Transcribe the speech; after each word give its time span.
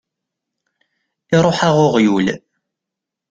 Iṛuḥ-aɣ 1.35 1.77
uɣyul! 1.85 2.27